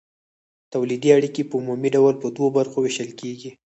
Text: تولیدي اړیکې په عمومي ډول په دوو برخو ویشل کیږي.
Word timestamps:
تولیدي 0.73 1.09
اړیکې 1.17 1.43
په 1.49 1.55
عمومي 1.59 1.89
ډول 1.95 2.13
په 2.21 2.27
دوو 2.35 2.47
برخو 2.57 2.77
ویشل 2.81 3.09
کیږي. 3.19 3.51